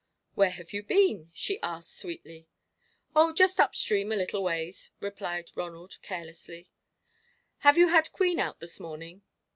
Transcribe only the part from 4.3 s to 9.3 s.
ways," replied Ronald, carelessly. "Have you had Queen out this morning?"